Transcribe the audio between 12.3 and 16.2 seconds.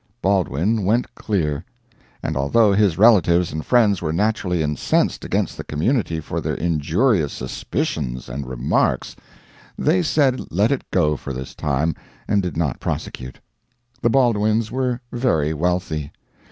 did not prosecute. The Baldwins were very wealthy.